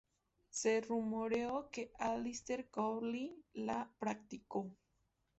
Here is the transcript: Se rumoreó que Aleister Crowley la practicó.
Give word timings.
Se 0.49 0.81
rumoreó 0.81 1.69
que 1.69 1.91
Aleister 1.99 2.65
Crowley 2.71 3.37
la 3.53 3.87
practicó. 3.99 4.73